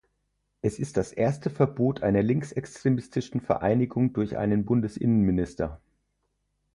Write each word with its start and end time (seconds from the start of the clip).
Es 0.63 0.79
ist 0.79 0.97
das 0.97 1.11
erste 1.13 1.51
Verbot 1.51 2.01
einer 2.01 2.23
linksextremistischen 2.23 3.39
Vereinigung 3.39 4.13
durch 4.13 4.35
einen 4.35 4.65
Bundesinnenminister. 4.65 5.79